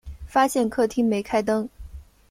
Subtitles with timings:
[0.25, 1.69] 发现客厅没开灯